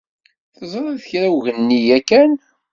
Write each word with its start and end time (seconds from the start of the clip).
Teẓriḍ 0.57 0.99
kra 1.09 1.27
ugnenni 1.35 1.79
yakan? 1.87 2.31